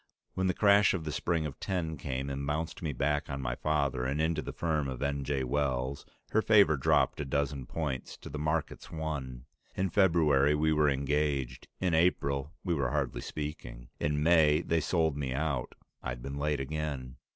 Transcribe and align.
When 0.33 0.47
the 0.47 0.55
crash 0.55 0.95
of 0.95 1.03
the 1.03 1.11
spring 1.11 1.45
of 1.45 1.59
'10 1.59 1.95
came 1.97 2.31
and 2.31 2.47
bounced 2.47 2.81
me 2.81 2.91
back 2.91 3.29
on 3.29 3.39
my 3.39 3.53
father 3.53 4.03
and 4.03 4.19
into 4.19 4.41
the 4.41 4.51
firm 4.51 4.87
of 4.87 4.99
N. 5.03 5.23
J. 5.23 5.43
Wells, 5.43 6.07
her 6.31 6.41
favor 6.41 6.75
dropped 6.75 7.21
a 7.21 7.23
dozen 7.23 7.67
points 7.67 8.17
to 8.17 8.27
the 8.29 8.39
market's 8.39 8.89
one. 8.89 9.45
In 9.75 9.91
February 9.91 10.55
we 10.55 10.73
were 10.73 10.89
engaged, 10.89 11.67
in 11.79 11.93
April 11.93 12.51
we 12.63 12.73
were 12.73 12.89
hardly 12.89 13.21
speaking. 13.21 13.89
In 13.99 14.23
May 14.23 14.61
they 14.61 14.79
sold 14.81 15.15
me 15.15 15.35
out. 15.35 15.75
I'd 16.01 16.23
been 16.23 16.39
late 16.39 16.59
again. 16.59 17.17